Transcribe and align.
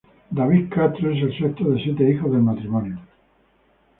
David 0.33 0.69
Castro 0.71 1.11
es 1.11 1.21
el 1.21 1.37
sexto 1.37 1.69
de 1.69 1.83
siete 1.83 2.09
hijos 2.09 2.31
del 2.31 2.41
matrimonio. 2.41 2.97